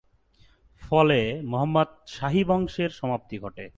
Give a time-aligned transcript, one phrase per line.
[0.81, 1.41] ফলে
[1.43, 3.65] মুহাম্মদ শাহি রাজবংশের সমাপ্তি ঘটে।